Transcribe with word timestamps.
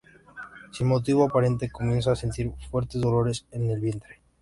Sin 0.71 0.87
motivo 0.87 1.23
aparente, 1.25 1.69
comienza 1.69 2.13
a 2.13 2.15
sentir 2.15 2.51
fuertes 2.71 2.99
dolores 2.99 3.45
en 3.51 3.69
el 3.69 3.79
vientre. 3.79 4.17